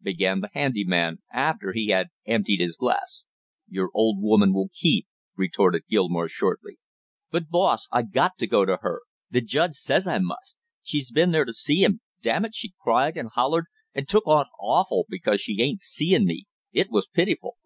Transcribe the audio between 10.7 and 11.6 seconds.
She's been there to